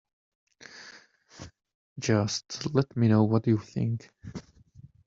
Just 1.99 2.73
let 2.73 2.97
me 2.97 3.07
know 3.07 3.23
what 3.25 3.45
you 3.45 3.59
think 3.59 4.09